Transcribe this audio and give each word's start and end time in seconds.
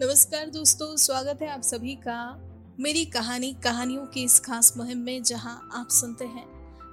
नमस्कार 0.00 0.50
दोस्तों, 0.50 0.96
स्वागत 0.96 1.38
है 1.42 1.48
आप 1.48 1.62
सभी 1.62 1.94
का 1.96 2.16
मेरी 2.80 3.04
कहानी, 3.04 3.52
कहानियों 3.54 4.04
की 4.06 4.22
इस 4.22 4.38
खास 4.40 4.72
मुहिम 4.76 4.98
में 4.98 5.22
जहाँ 5.22 5.70
आप 5.74 5.88
सुनते 5.90 6.24
हैं। 6.24 6.44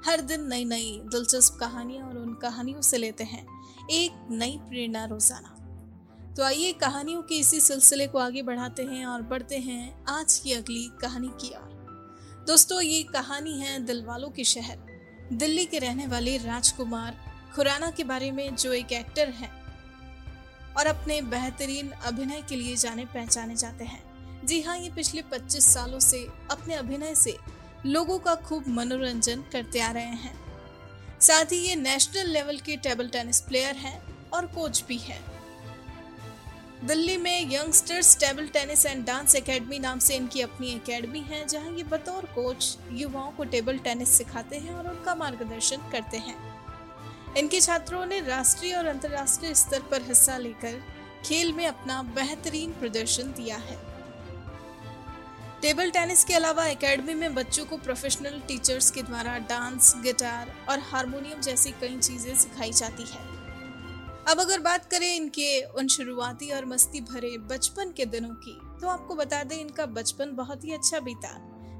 हर 0.05 0.21
दिन 0.21 0.47
नई 0.47 0.63
नई 0.65 0.89
दिलचस्प 1.05 1.57
कहानियाँ 1.59 2.07
और 2.07 2.17
उन 2.17 2.33
कहानियों 2.33 2.81
से 2.81 2.97
लेते 2.97 3.23
हैं 3.23 3.45
एक 3.91 4.27
नई 4.31 4.57
प्रेरणा 4.69 5.03
रोज़ाना। 5.05 6.33
तो 6.33 6.43
आइए 6.43 6.71
कहानियों 6.73 7.21
के 7.21 7.35
इसी 7.35 7.59
सिलसिले 7.59 8.07
को 8.07 8.17
आगे 8.17 8.41
बढ़ाते 8.41 8.83
हैं 8.83 9.05
और 9.05 9.21
बढ़ते 9.23 9.57
हैं 9.57 10.05
आज 10.09 10.37
की 10.39 10.53
अगली 10.53 10.89
कहानी 11.01 11.29
की 11.41 11.49
ओर। 11.49 12.43
दोस्तों, 12.47 12.81
ये 12.81 13.03
कहानी 13.03 13.59
है 13.59 13.79
दिलवालों 13.85 14.29
के 14.29 14.43
शहर। 14.43 14.79
दिल्ली 15.33 15.65
के 15.65 15.79
रहने 15.79 16.07
वाले 16.07 16.37
राजकुमार 16.37 17.17
खुराना 17.55 17.91
के 17.91 18.03
बारे 18.03 18.31
में 18.31 18.55
जो 18.55 18.73
एक 18.73 18.91
एक्टर 18.91 19.29
है 19.29 19.64
और 20.77 20.87
अपने 20.87 21.21
बेहतरीन 21.21 21.91
अभिनय 22.05 22.41
के 22.41 22.55
लिए 22.55 22.75
जाने 22.75 23.05
पहचाने 23.05 23.55
जाते 23.55 23.85
हैं। 23.85 24.03
जी 24.45 24.61
हाँ 24.61 24.77
ये 24.77 24.89
पिछले 24.89 25.21
25 25.21 25.73
सालों 25.73 25.99
से 25.99 26.27
अपने 26.51 26.75
अभिनय 26.75 27.15
से 27.15 27.37
लोगों 27.85 28.19
का 28.19 28.35
खूब 28.35 28.67
मनोरंजन 28.67 29.43
करते 29.51 29.79
आ 29.79 29.91
रहे 29.91 30.15
हैं। 30.15 30.35
साथ 31.19 31.45
ही 31.45 31.57
ये 31.57 31.75
नेशनल 31.75 32.29
लेवल 32.29 32.57
के 32.57 32.75
टेबल 32.77 33.07
टेनिस 33.07 33.41
प्लेयर 33.41 33.75
हैं 33.75 34.01
और 34.33 34.45
कोच 34.45 34.83
भी 34.87 34.97
है। 34.97 35.19
दिल्ली 36.83 37.15
में 37.17 37.51
youngsters 37.51 38.17
table 38.19 38.47
tennis 38.47 38.85
and 38.85 39.05
dance 39.05 39.35
academy 39.35 39.79
नाम 39.79 39.99
से 39.99 40.15
इनकी 40.15 40.41
अपनी 40.41 40.67
एकेडमी 40.67 41.19
है, 41.19 41.47
जहाँ 41.47 41.71
ये 41.71 41.83
बतौर 41.83 42.25
कोच 42.25 42.77
युवाओं 42.91 43.31
को 43.31 43.43
टेबल 43.43 43.77
टेनिस 43.77 44.09
सिखाते 44.09 44.57
हैं 44.57 44.73
और 44.73 44.89
उनका 44.89 45.15
मार्गदर्शन 45.15 45.89
करते 45.91 46.17
हैं। 46.17 46.35
इनके 47.37 47.59
छात्रों 47.61 48.05
ने 48.05 48.19
राष्ट्रीय 48.19 48.75
और 48.75 48.85
अंतर्राष्ट्रीय 48.85 49.53
स्तर 49.53 49.81
पर 49.81 50.01
हिस्सा 50.01 50.37
लेकर 50.37 50.81
खेल 51.25 51.51
में 51.53 51.65
अपना 51.67 52.01
बेहतरीन 52.15 52.71
प्रदर्शन 52.71 53.31
दिया 53.31 53.57
है। 53.57 53.77
टेबल 55.61 55.89
टेनिस 55.91 56.23
के 56.23 56.33
अलावा 56.33 56.65
एकेडमी 56.65 57.13
में 57.13 57.33
बच्चों 57.35 57.65
को 57.65 57.77
प्रोफेशनल 57.77 58.39
टीचर्स 58.47 58.89
के 58.91 59.01
द्वारा 59.01 59.37
डांस, 59.39 59.93
गिटार 60.03 60.53
और 60.69 60.79
हारमोनियम 60.81 61.41
जैसी 61.41 61.71
कई 61.71 61.97
चीज़ें 61.97 62.35
सिखाई 62.35 62.71
जाती 62.71 63.03
है। 63.03 63.23
अब 64.27 64.39
अगर 64.39 64.59
बात 64.59 64.85
करें 64.85 65.15
इनके 65.15 65.61
उन 65.71 65.87
शुरुआती 65.87 66.51
और 66.51 66.65
मस्ती 66.65 67.01
भरे 67.03 67.37
बचपन 67.47 67.91
के 67.91 68.05
दिनों 68.05 68.33
की 68.37 68.57
तो 68.81 68.87
आपको 68.87 69.15
बता 69.15 69.43
दें 69.43 69.55
इनका 69.57 69.85
बचपन 69.87 70.31
बहुत 70.35 70.63
ही 70.65 70.73
अच्छा 70.73 70.99
बीता। 70.99 71.37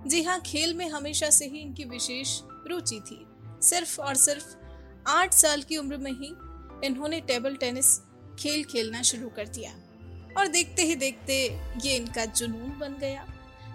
जी 0.07 0.23
हाँ 0.23 0.39
खेल 0.41 0.73
में 0.73 0.87
हमेशा 0.89 1.29
से 1.29 1.45
ही 1.45 1.59
इनकी 1.59 1.83
विशेष 1.85 2.39
रुचि 2.67 2.99
थी। 3.01 3.25
सिर्फ़ 3.61 3.99
और 4.01 4.15
सिर्फ़ 4.15 4.53
आठ 5.07 5.33
साल 5.33 5.61
की 5.61 5.77
उम्र 5.77 5.97
में 5.97 6.11
ही 6.11 6.35
इन्होंने 6.87 7.19
टेबल 7.21 7.55
टेनिस 7.55 7.99
खेल 8.39 8.63
खेलना 8.63 9.01
शुरू 9.01 9.29
कर 9.29 9.47
दिया। 9.47 9.71
और 10.37 10.47
देखते 10.47 10.81
ही 10.81 10.95
देखते 10.95 11.61
ये 11.83 11.95
इनका 11.95 12.25
जुनून 12.25 12.77
बन 12.79 12.93
गया। 12.93 13.25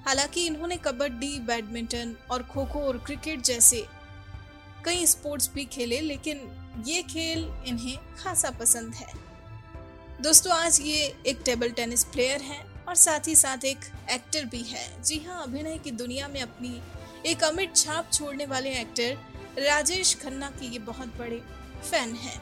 हालाँकि 0.06 0.46
इन्होंने 0.46 0.76
कबड्डी, 0.76 1.38
बैडमिंटन 1.38 2.16
और 2.30 2.42
खो 2.42 2.64
खो 2.64 2.80
और 2.80 2.98
क्रिकेट 2.98 3.40
जैसे 3.40 3.86
कई 4.84 5.06
स्पोर्ट्स 5.06 5.50
भी 5.54 5.64
खेले, 5.64 6.00
लेकिन 6.00 6.40
ये 6.86 7.02
खेल 7.02 7.64
इन्हें 7.66 8.16
खासा 8.16 8.50
पसंद 8.50 8.94
है। 8.94 9.12
दोस्तों, 10.20 10.52
आज 10.52 10.80
ये 10.80 11.16
एक 11.26 11.42
टेबल 11.44 11.70
टेनिस 11.70 12.04
प्लेयर 12.04 12.40
हैं 12.40 12.84
और 12.84 12.94
साथ 12.94 13.28
ही 13.28 13.34
साथ 13.34 13.64
एक 13.64 13.78
एक्टर 14.10 14.44
भी 14.44 14.62
है। 14.62 15.02
जी 15.02 15.18
हाँ 15.18 15.42
अभिनय 15.42 15.78
की 15.78 15.90
दुनिया 15.90 16.28
में 16.28 16.40
अपनी 16.42 16.80
एक 17.26 17.44
अमिट 17.44 17.76
छाप 17.76 18.10
छोड़ने 18.12 18.46
वाले 18.46 18.70
एक्टर 18.70 19.18
राजेश 19.58 20.14
खन्ना 20.14 20.50
के 20.50 20.66
ये 20.66 20.78
बहुत 20.78 21.08
बड़े 21.18 21.42
फ़ैन 21.90 22.14
हैं। 22.14 22.40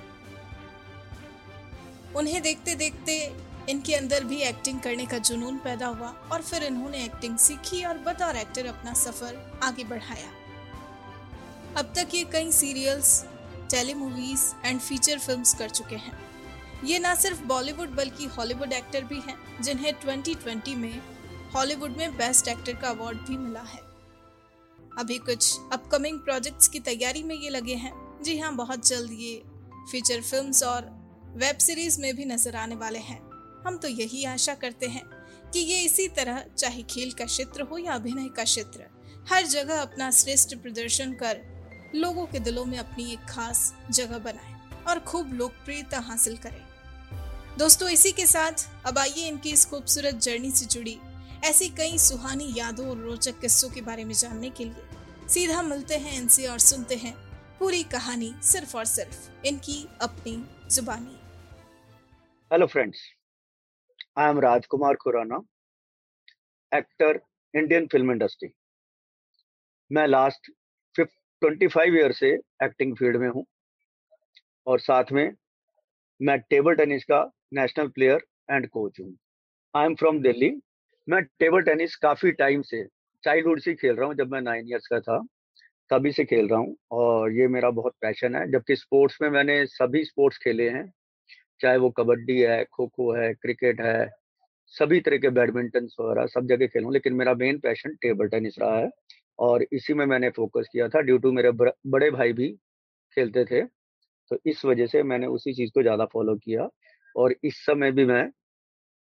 उन्हें 2.16 2.42
देखते 2.42 2.74
देखते 2.74 3.34
इनके 3.68 3.94
अंदर 3.94 4.24
भी 4.24 4.36
एक्टिंग 4.36 4.80
करने 4.80 5.06
का 5.06 5.18
जुनून 5.18 5.58
पैदा 5.58 5.86
हुआ 5.86 6.08
और 6.32 6.42
फिर 6.42 6.62
इन्होंने 6.62 7.04
एक्टिंग 7.04 7.38
सीखी 7.38 7.84
और 7.84 7.98
बतौर 7.98 8.36
एक्टर 8.36 8.66
अपना 8.66 8.92
सफ़र 8.94 9.58
आगे 9.62 9.84
बढ़ाया। 9.84 10.30
अब 11.76 11.92
तक 11.96 12.14
ये 12.14 12.24
कई 12.24 12.52
serials 12.52 13.24
tele 13.70 13.94
movies 13.94 14.52
and 14.64 14.80
feature 14.80 15.18
films 15.18 15.54
कर 15.54 15.70
चुके 15.70 15.96
हैं। 15.96 16.18
ये 16.84 16.98
ना 16.98 17.14
सिर्फ़ 17.14 17.42
बॉलीवुड 17.42 17.88
बल्कि 17.88 18.24
हॉलीवुड 18.26 18.72
एक्टर 18.72 19.04
भी 19.04 19.20
हैं, 19.20 19.62
जिन्हें 19.62 19.92
2020 20.00 20.74
में 20.74 21.00
हॉलीवुड 21.54 21.96
में 21.96 22.16
बेस्ट 22.16 22.48
एक्टर 22.48 22.72
का 22.72 22.88
अवार्ड 22.88 23.18
भी 23.18 23.36
मिला 23.36 23.60
है। 23.60 23.87
अभी 24.98 25.18
कुछ 25.18 25.58
अपकमिंग 25.72 26.18
प्रोजेक्ट्स 26.18 26.68
की 26.68 26.80
तैयारी 26.80 27.22
में 27.22 27.34
ये 27.34 27.50
लगे 27.50 27.74
हैं। 27.74 27.92
जी 28.22 28.38
हाँ 28.38 28.54
बहुत 28.56 28.86
जल्द 28.88 29.10
ये 29.12 29.42
फीचर 29.90 30.20
फिल्म्स 30.22 30.62
और 30.62 30.90
वेब 31.36 31.58
सीरीज़ 31.58 32.00
में 32.00 32.14
भी 32.16 32.24
नज़र 32.24 32.56
आने 32.56 32.76
वाले 32.76 32.98
हैं। 33.00 33.20
हम 33.66 33.76
तो 33.76 33.88
यही 33.88 34.24
आशा 34.24 34.54
करते 34.54 34.86
हैं 34.86 35.04
कि 35.52 35.58
ये 35.60 35.80
इसी 35.82 36.08
तरह, 36.08 36.42
चाहे 36.58 36.82
खेल 36.82 37.12
का 37.12 37.24
क्षेत्र 37.24 37.62
हो 37.62 37.78
या 37.78 37.92
अभिनय 37.92 38.28
का 38.28 38.44
क्षेत्र, 38.44 38.86
हर 39.30 39.46
जगह 39.46 39.80
अपना 39.82 40.10
श्रेष्ठ 40.10 40.54
प्रदर्शन 40.54 41.12
कर 41.12 41.40
लोगों 41.94 42.26
के 42.26 42.38
दिलों 42.38 42.64
में 42.64 42.78
अपनी 42.78 43.12
एक 43.12 43.28
खास 43.28 43.72
जगह 43.90 44.18
बनाए 44.18 44.56
और 44.88 44.98
खूब 45.00 45.32
लोकप्रियता 45.32 45.98
हासिल 46.00 46.36
करें। 46.36 46.64
दोस्तों, 47.58 47.88
इसी 47.88 48.12
के 48.12 48.26
साथ 48.26 48.68
अब 48.86 48.98
आइए 48.98 49.28
इनकी 49.28 49.50
इस 49.50 49.64
खूबसूरत 49.66 50.20
जर्नी 50.22 50.50
से 50.50 50.66
जुड़ी 50.66 50.98
ऐसी 51.44 51.68
कई 51.68 51.98
सुहानी 51.98 52.46
यादों 52.56 52.88
और 52.90 52.96
रोचक 52.98 53.38
किस्सों 53.40 53.68
के 53.70 53.80
बारे 53.80 54.04
में 54.04 54.14
जानने 54.14 54.48
के 54.50 54.64
लिए 54.64 55.28
सीधा 55.28 55.62
मिलते 55.62 55.96
हैं 55.96 56.16
इनसे 56.16 56.46
और 56.46 56.58
सुनते 56.58 56.94
हैं 56.96 57.14
पूरी 57.58 57.82
कहानी 57.92 58.32
सिर्फ़ 58.44 58.76
और 58.76 58.84
सिर्फ़ 58.84 59.46
इनकी 59.46 59.76
अपनी 60.02 60.32
जुबानी। 60.70 61.16
Hello 62.50 62.66
friends 62.66 63.00
I 64.18 64.30
am 64.30 64.40
Rajkumar 64.40 64.96
Khurana 64.96 65.40
actor 66.72 67.20
Indian 67.54 67.86
film 67.86 68.12
industry 68.12 68.50
मैं 69.90 70.06
लास्ट 70.06 70.50
ट्वेंटी 70.96 71.66
फाइव 71.68 71.96
ईयर 71.96 72.12
से 72.12 72.34
एक्टिंग 72.64 72.96
फ़ील्ड 72.96 73.16
में 73.16 73.28
हूँ 73.28 73.44
और 74.66 74.80
साथ 74.80 75.12
में 75.12 75.30
मैं 76.20 76.38
टेबल 76.40 76.74
टेनिस 76.76 77.04
का 77.04 77.24
नेशनल 77.54 77.88
प्लेयर 77.88 78.26
एंड 78.50 78.68
कोच 78.70 79.00
हूँ। 79.00 79.14
आई 79.74 79.86
एम 79.86 79.94
फ्रॉम 79.94 80.20
दिल्ली 80.22 80.50
मैं 81.08 81.22
टेबल 81.40 81.62
टेनिस 81.62 81.94
काफ़ी 81.96 82.30
टाइम 82.32 82.62
से, 82.62 82.84
चाइल्डहुड 83.24 83.60
से 83.60 83.74
खेल 83.74 83.96
रहा 83.96 84.06
हूँ, 84.06 84.14
जब 84.14 84.32
मैं 84.32 84.40
नाइन 84.42 84.68
ईयर्स 84.68 84.86
का 84.86 84.98
था, 85.00 85.18
तभी 85.90 86.12
से 86.12 86.24
खेल 86.24 86.48
रहा 86.48 86.58
हूँ, 86.60 86.76
और 86.92 87.32
ये 87.32 87.46
मेरा 87.48 87.70
बहुत 87.72 87.92
पैशन 88.02 88.34
है, 88.36 88.50
जबकि 88.52 88.76
स्पोर्ट्स 88.76 89.18
में 89.22 89.28
मैंने 89.30 89.64
सभी 89.68 90.04
स्पोर्ट्स 90.04 90.38
खेले 90.38 90.68
हैं, 90.70 90.84
चाहे 91.60 91.76
वो 91.78 91.90
कबड्डी 91.90 92.38
है 92.40 92.64
खो 92.66 92.86
खो 92.88 93.12
है, 93.14 93.32
क्रिकेट 93.34 93.80
है, 93.80 94.08
सभी 94.74 95.00
तरह 95.00 95.18
के 95.18 95.30
बैडमिंटन 95.30 95.88
वगैरह 96.00 96.26
सब 96.28 96.46
जगह 96.48 96.66
खेलूँ 96.66 96.92
लेकिन 96.92 97.14
मेरा 97.14 97.34
मेन 97.36 97.58
पैशन 97.60 97.94
टेबल 98.02 98.28
टेनिस 98.28 98.58
रहा 98.58 98.78
है, 98.78 98.90
और 99.38 99.64
इसी 99.72 99.94
में 99.94 100.04
मैंने 100.06 100.30
फोकस 100.36 100.68
किया 100.72 100.88
था 100.88 101.00
ड्यू 101.02 101.18
टू 101.18 101.32
मेरे 101.32 101.50
बड़े 101.52 102.10
भाई 102.10 102.32
भी 102.32 102.50
खेलते 103.16 103.44
थे 103.44 103.62
तो 104.30 104.38
इस 104.46 104.64
वजह 104.64 104.86
से 104.86 105.02
मैंने 105.04 105.26
उसी 105.28 105.52
चीज़ 105.54 105.70
को 105.74 105.82
ज़्यादा 105.82 106.04
फॉलो 106.12 106.34
किया, 106.36 106.68
और 107.16 107.34
इस 107.44 107.64
समय 107.66 107.92
भी 107.92 108.04
मैं 108.06 108.28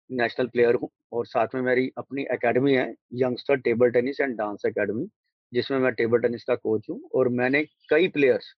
नेशनल 0.09 0.47
प्लेयर 0.47 0.75
हूँ 0.75 0.89
और 1.13 1.25
साथ 1.25 1.55
में 1.55 1.61
मेरी 1.61 1.91
अपनी 1.97 2.21
एकेडमी 2.31 2.73
है 2.73 2.93
youngster 3.13 3.55
table 3.57 3.91
tennis 3.91 4.19
and 4.21 4.37
dance 4.37 4.65
academy 4.65 5.07
जिसमें 5.53 5.79
मैं 5.79 5.93
टेबल 5.93 6.19
टेनिस 6.19 6.43
का 6.43 6.55
कोच 6.55 6.89
हूँ 6.89 7.01
और 7.15 7.29
मैंने 7.29 7.63
कई 7.89 8.07
players 8.07 8.53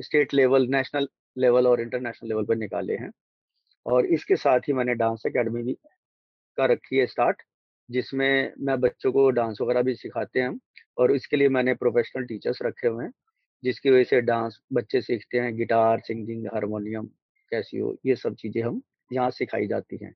state 0.00 0.34
level 0.34 0.66
national 0.68 1.08
level 1.36 1.66
और 1.66 1.80
इंटरनेशनल 1.80 2.28
लेवल 2.28 2.44
पर 2.44 2.56
निकाले 2.56 2.94
हैं 2.94 3.10
और 3.86 4.06
इसके 4.06 4.36
साथ 4.36 4.60
ही 4.60 4.72
मैंने 4.72 4.94
डांस 4.94 5.22
एकेडमी 5.26 5.62
भी 5.62 5.74
का 6.58 6.66
रखी 6.66 6.96
है 6.96 7.06
स्टार्ट 7.06 7.42
जिसमें 7.88 8.52
मैं 8.58 8.80
बच्चों 8.80 9.12
को 9.12 9.28
डांस 9.30 9.58
वगैरह 9.60 9.82
भी 9.82 9.94
सिखाते 9.94 10.40
हैं 10.40 10.58
और 10.98 11.12
इसके 11.12 11.36
लिए 11.36 11.48
मैंने 11.48 11.74
प्रोफेशनल 11.74 12.24
टीचर्स 12.24 12.58
रखे 12.62 12.88
हुए 12.88 13.04
हैं, 13.04 13.12
जिसकी 13.62 13.90
वजह 13.90 14.04
से 14.04 14.20
डांस 14.20 14.60
बच्चे 14.72 15.00
सीखते 15.00 15.38
हैं 15.38 15.56
गिटार 15.56 16.00
सिंगिंग 16.00 16.46
हारमोनियम 16.46 17.06
कैसी 17.52 17.78
हो 17.78 17.96
ये 18.06 18.16
सब 18.16 18.34
चीज़ें 18.34 18.62
हम 18.62 18.82
यहाँ 19.10 19.30
सिखाई 19.30 19.66
जाती 19.66 19.98
हैं। 20.04 20.14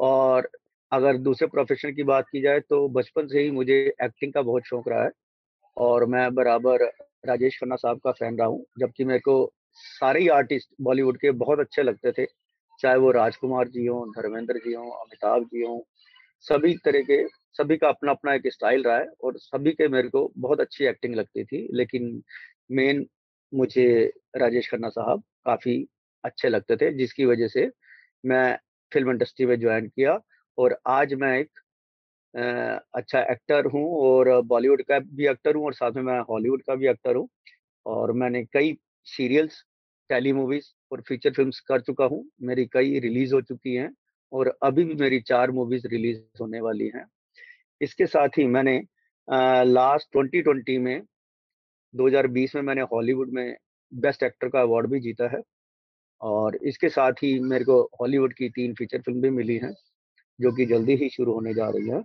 और 0.00 0.48
अगर 0.92 1.16
दूसरे 1.18 1.48
प्रोफेशन 1.48 1.92
की 1.94 2.02
बात 2.04 2.26
की 2.32 2.40
जाए 2.42 2.60
तो 2.60 2.88
बचपन 2.90 3.26
से 3.28 3.40
ही 3.40 3.50
मुझे 3.50 3.74
एक्टिंग 4.04 4.32
का 4.32 4.42
बहुत 4.42 4.66
शौक 4.66 4.88
रहा 4.88 5.04
है। 5.04 5.10
और 5.76 6.04
मैं 6.06 6.34
बराबर 6.34 6.84
राजेश 7.26 7.58
खन्ना 7.60 7.76
साहब 7.76 8.00
का 8.04 8.12
फ़ैन 8.12 8.38
रहा 8.38 8.46
हूँ, 8.48 8.64
जबकि 8.80 9.04
मेरे 9.04 9.20
को 9.20 9.52
सारे 9.76 10.20
ही 10.20 10.28
आर्टिस्ट 10.30 10.68
बॉलीवुड 10.80 11.18
के 11.18 11.30
बहुत 11.32 11.60
अच्छे 11.60 11.82
लगते 11.82 12.12
थे। 12.12 12.26
चाहे 12.80 12.96
वो 12.96 13.10
राजकुमार 13.12 13.68
जी 13.68 13.86
हों, 13.86 14.08
धर्मेंद्र 14.12 14.58
जी 14.58 14.72
हों, 14.74 14.90
अमिताभ 14.92 15.44
जी 15.44 15.62
हों, 15.62 15.80
सभी 16.44 16.74
तरह 16.84 17.02
के, 17.02 17.22
सभी 17.54 17.76
का 17.76 17.88
अपना 17.88 18.12
अपना 18.12 18.34
एक 18.34 18.42
स्टाइल 18.46 18.82
रहा 18.82 18.96
है 18.98 19.06
और 19.24 19.38
सभी 19.38 19.72
के 19.72 19.88
मेरे 19.88 20.08
को 20.08 20.30
बहुत 20.38 20.60
अच्छी 20.60 20.84
एक्टिंग 20.86 21.14
लगती 21.14 21.44
थी। 21.44 21.68
लेकिन 21.74 22.22
मेन 22.72 23.06
मुझे 23.52 23.86
राजेश 24.36 24.70
खन्ना 24.70 24.88
साहब 24.90 25.22
काफ़ी 25.46 25.76
अच्छे 26.24 26.48
लगते 26.48 26.76
थे, 26.76 26.92
जिसकी 26.94 27.24
वजह 27.26 27.48
से 27.48 27.66
मैं 28.24 28.56
फ़िल्म 28.92 29.10
इंडस्ट्री 29.10 29.46
में 29.46 29.58
ज्वाइन 29.60 29.86
किया 29.88 30.18
और 30.58 30.78
आज 30.88 31.14
मैं 31.14 31.38
एक 31.38 31.50
अच्छा 32.94 33.20
एक्टर 33.22 33.66
हूँ 33.66 33.84
और 34.00 34.30
बॉलीवुड 34.46 34.82
का 34.82 34.98
भी 34.98 35.28
एक्टर 35.28 35.54
हूँ 35.56 35.64
और 35.66 35.74
साथ 35.74 35.92
में 35.92 36.02
मैं 36.02 36.18
हॉलीवुड 36.30 36.62
का 36.62 36.74
भी 36.74 36.88
एक्टर 36.88 37.16
हूँ 37.16 37.28
और 37.86 38.12
मैंने 38.12 38.42
कई 38.44 38.76
सीरियल्स, 39.06 39.64
टेली 40.10 40.32
मूवीज़ 40.32 40.66
और 40.92 41.00
फीचर 41.08 41.32
फिल्म्स 41.32 41.60
कर 41.60 41.80
चुका 41.80 42.04
हूँ। 42.04 42.24
मेरी 42.42 42.66
कई 42.72 42.98
रिलीज़ 43.00 43.34
हो 43.34 43.40
चुकी 43.42 43.74
हैं 43.74 43.90
और 44.32 44.54
अभी 44.62 44.84
भी 44.84 44.94
मेरी 44.94 45.20
चार 45.20 45.50
मूवीज़ 45.50 45.86
रिलीज़ 45.88 46.20
होने 46.40 46.60
वाली 46.60 46.90
हैं। 46.96 47.04
इसके 47.80 48.06
साथ 48.06 48.38
ही 48.38 48.46
मैंने 48.48 48.80
लास्ट 49.64 50.08
2020 50.12 50.78
में 50.78 51.02
2020 51.94 52.54
में 52.54 52.62
मैंने 52.62 52.82
हॉलीवुड 52.92 53.30
में 53.34 53.56
बेस्ट 53.92 54.22
एक्टर 54.22 54.48
का 54.48 54.60
अवार्ड 54.62 54.90
भी 54.90 55.00
जीता 55.00 55.28
है। 55.36 55.42
और 56.22 56.56
इसके 56.56 56.88
साथ 56.88 57.22
ही 57.22 57.38
मेरे 57.42 57.64
को 57.64 57.80
हॉलीवुड 58.00 58.32
की 58.34 58.48
तीन 58.50 58.74
फीचर 58.74 59.00
फ़िल्म 59.00 59.20
भी 59.20 59.30
मिली 59.30 59.56
हैं, 59.56 59.72
जो 60.38 60.52
कि 60.52 60.66
जल्दी 60.66 60.94
ही 60.96 61.08
शुरू 61.10 61.32
होने 61.32 61.54
जा 61.54 61.68
रही 61.68 61.88
है। 61.88 62.02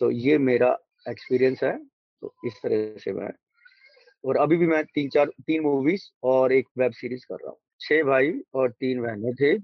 तो 0.00 0.10
ये 0.10 0.38
मेरा 0.40 0.76
एक्सपीरियंस 1.06 1.62
है 1.64 1.76
तो 2.22 2.34
इस 2.46 2.54
तरह 2.62 2.98
से 3.00 3.12
मैं 3.12 3.30
और 4.24 4.36
अभी 4.36 4.56
भी 4.56 4.66
मैं 4.66 4.84
तीन 4.84 5.08
चार, 5.08 5.26
तीन 5.26 5.62
मूवीज़ 5.62 6.02
और 6.24 6.52
एक 6.52 6.66
वेब 6.78 6.92
सीरीज़ 6.92 7.24
कर 7.28 7.34
रहा 7.34 7.50
हूँ। 7.50 7.58
छह 7.80 8.02
भाई 8.04 8.32
और 8.54 8.70
तीन 8.70 9.00
बहनें 9.02 9.32
थे। 9.34 9.56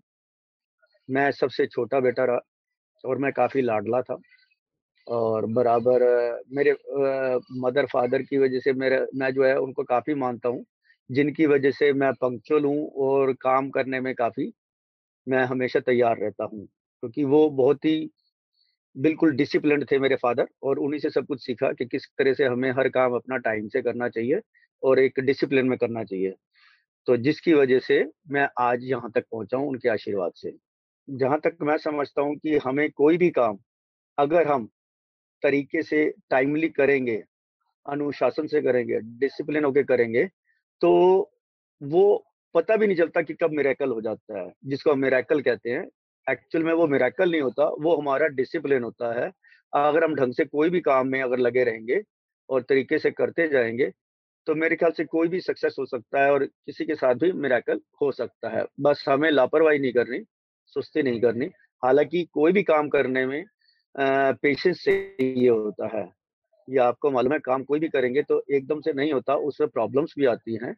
मैं 1.08 1.30
सबसे 1.32 1.66
छोटा 1.66 2.00
बेटा 2.00 2.24
रहा 2.24 2.40
और 3.04 3.18
मैं 3.18 3.32
काफ़ी 3.32 3.62
लाडला 3.62 4.00
था 4.02 4.16
और 5.06 5.46
बराबर 5.48 6.02
मेरे 6.52 6.72
मदर 7.60 7.86
फादर 7.86 8.22
की 8.22 8.38
वजह 8.38 8.60
से 8.60 8.72
मेरे, 8.74 8.98
मैं 9.14 9.32
जो 9.34 9.44
है 9.44 9.56
उनको 9.58 9.82
काफ़ी 9.84 10.14
मानता 10.16 10.48
हूँ। 10.48 10.64
जिनकी 11.10 11.46
वजह 11.46 11.70
से 11.70 11.92
मैं 11.92 12.12
पंक्चुअल 12.14 12.64
हूँ 12.64 12.88
और 13.00 13.32
काम 13.32 13.70
करने 13.70 14.00
में 14.00 14.14
काफ़ी 14.14 14.52
मैं 15.26 15.44
हमेशा 15.44 15.80
तैयार 15.80 16.18
रहता 16.18 16.44
हूँ। 16.44 16.66
क्योंकि 16.66 17.24
वो 17.24 17.48
बहुत 17.50 17.84
ही 17.84 18.10
बिल्कुल 18.96 19.32
डिसिप्लिन 19.32 19.84
थे 19.84 19.98
मेरे 19.98 20.16
फादर 20.16 20.48
और 20.62 20.78
उन्हीं 20.78 21.00
से 21.00 21.10
सब 21.10 21.26
कुछ 21.26 21.44
सीखा 21.46 21.72
कि 21.72 21.86
किस 21.86 22.06
तरह 22.18 22.34
से 22.34 22.44
हमें 22.44 22.70
हर 22.72 22.88
काम 22.88 23.14
अपना 23.14 23.36
टाइम 23.38 23.68
से 23.68 23.82
करना 23.82 24.08
चाहिए 24.08 24.40
और 24.82 24.98
एक 24.98 25.20
डिसिप्लिन 25.20 25.68
में 25.68 25.78
करना 25.78 26.04
चाहिए। 26.04 26.34
तो 27.06 27.16
जिसकी 27.16 27.52
वजह 27.54 27.78
से 27.78 28.04
मैं 28.30 28.48
आज 28.60 28.84
यहाँ 28.84 29.10
तक 29.14 29.24
पहुँचा 29.32 29.56
हूँ 29.58 29.68
उनके 29.68 29.88
आशीर्वाद 29.88 30.32
से। 30.36 30.52
जहाँ 31.08 31.40
तक 31.40 31.56
मैं 31.62 31.76
समझता 31.78 32.22
हूँ 32.22 32.36
कि 32.36 32.58
हमें 32.58 32.90
कोई 32.92 33.18
भी 33.18 33.30
काम 33.30 33.58
अगर 34.18 34.48
हम 34.48 34.68
तरीके 35.42 35.82
से 35.82 36.04
टाइमली 36.30 36.68
करेंगे, 36.70 37.22
अनुशासन 37.86 38.46
से 38.46 38.62
करेंगे 38.62 39.00
डिसिप्लिन 39.20 39.64
होके 39.64 39.82
करेंगे 39.84 40.28
तो 40.82 40.90
वो 41.80 42.24
पता 42.54 42.76
भी 42.76 42.86
नहीं 42.86 42.96
चलता 42.96 43.22
कि 43.22 43.34
कब 43.34 43.50
मेरेकल 43.52 43.90
हो 43.90 44.00
जाता 44.00 44.38
है, 44.40 44.52
जिसको 44.66 44.92
हम 44.92 44.98
मेरेकल 44.98 45.40
कहते 45.42 45.70
हैं। 45.70 45.86
एक्चुअल 46.26 46.64
में 46.64 46.72
वो 46.72 46.86
मेरेकल 46.86 47.30
नहीं 47.30 47.40
होता, 47.40 47.64
वो 47.80 47.96
हमारा 47.96 48.26
डिसिप्लिन 48.28 48.82
होता 48.84 49.12
है। 49.20 49.30
अगर 49.72 50.04
हम 50.04 50.14
ढंग 50.14 50.32
से 50.34 50.44
कोई 50.44 50.70
भी 50.70 50.80
काम 50.80 51.08
में 51.08 51.20
अगर 51.22 51.38
लगे 51.38 51.64
रहेंगे 51.64 52.00
और 52.48 52.62
तरीके 52.62 52.98
से 52.98 53.10
करते 53.10 53.48
जाएँगे 53.48 53.90
तो 54.46 54.54
मेरे 54.54 54.76
ख्याल 54.76 54.92
से 54.92 55.04
कोई 55.04 55.28
भी 55.28 55.40
सक्सेस 55.40 55.76
हो 55.78 55.84
सकता 55.86 56.22
है 56.24 56.30
और 56.32 56.44
किसी 56.44 56.84
के 56.84 56.94
साथ 56.94 57.14
भी 57.14 57.30
मेरेकल 57.34 57.80
हो 58.02 58.10
सकता 58.12 58.48
है। 58.48 58.64
बस 58.80 59.04
हमें 59.08 59.30
लापरवाही 59.30 59.78
नहीं 59.78 59.92
करनी, 59.92 60.20
सुस्ती 60.66 61.02
नहीं 61.02 61.20
करनी। 61.20 61.46
हालाँकि 61.82 62.24
कोई 62.32 62.52
भी 62.52 62.62
काम 62.62 62.88
करने 62.88 63.26
में 63.26 63.44
पेशेंस 63.94 64.80
से 64.84 64.94
ये 65.22 65.48
होता 65.48 65.88
है। 65.98 66.06
ये 66.68 66.78
आपको 66.80 67.10
मालूम 67.10 67.32
है, 67.32 67.38
काम 67.38 67.64
कोई 67.64 67.80
भी 67.80 67.88
करेंगे 67.88 68.22
तो 68.22 68.42
एकदम 68.50 68.80
से 68.80 68.92
नहीं 68.92 69.12
होता 69.12 69.34
उसमें 69.44 69.68
प्रॉब्लम्स 69.70 70.14
भी 70.18 70.26
आती 70.26 70.58
हैं। 70.62 70.74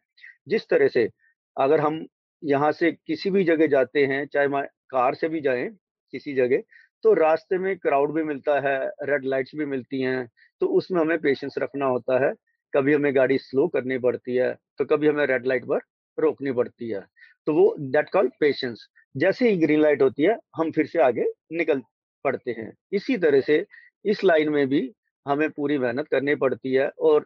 जिस 0.47 0.67
तरह 0.69 0.87
से 0.89 1.09
अगर 1.57 1.79
हम 1.79 2.05
यहाँ 2.43 2.71
से 2.71 2.91
किसी 2.91 3.29
भी 3.31 3.43
जगह 3.43 3.67
जाते 3.67 4.05
हैं, 4.05 4.25
चाहे 4.27 4.47
कार 4.91 5.15
से 5.15 5.27
भी 5.29 5.41
जाएँ, 5.41 5.69
किसी 6.13 6.33
जगह 6.35 6.63
तो 7.03 7.13
रास्ते 7.13 7.57
में 7.57 7.77
क्राउड 7.77 8.13
भी 8.13 8.23
मिलता 8.23 8.59
है 8.61 8.77
रेड 9.03 9.25
लाइट्स 9.25 9.51
भी 9.55 9.65
मिलती 9.65 10.01
हैं 10.01 10.27
तो 10.61 10.67
उसमें 10.69 10.99
हमें 11.01 11.17
पेशेंस 11.19 11.55
रखना 11.59 11.85
होता 11.87 12.25
है। 12.25 12.33
कभी 12.73 12.93
हमें 12.93 13.15
गाड़ी 13.15 13.37
स्लो 13.39 13.67
करनी 13.67 13.97
पड़ती 13.99 14.35
है 14.35 14.53
तो 14.77 14.85
कभी 14.85 15.07
हमें 15.07 15.25
रेड 15.27 15.45
लाइट 15.47 15.65
पर 15.65 15.79
रोकनी 16.17 16.51
पड़ती 16.51 16.89
है। 16.89 17.01
तो 17.47 17.53
वो 17.53 17.75
दैट 17.79 18.09
कॉल 18.09 18.29
पेशेंस 18.39 18.87
जैसे 19.15 19.49
ही 19.49 19.57
ग्रीन 19.57 19.81
लाइट 19.81 20.01
होती 20.01 20.23
है, 20.23 20.37
हम 20.55 20.71
फिर 20.71 20.85
से 20.87 20.99
आगे 21.01 21.25
निकल 21.53 21.81
पड़ते 22.25 22.51
हैं। 22.51 22.71
इसी 22.93 23.17
तरह 23.17 23.41
से 23.41 23.65
इस 24.05 24.23
लाइन 24.23 24.49
में 24.49 24.67
भी 24.67 24.81
हमें 25.25 25.49
पूरी 25.49 25.77
मेहनत 25.77 26.07
करनी 26.07 26.35
पड़ती 26.37 26.73
है 26.73 26.87
और 27.01 27.25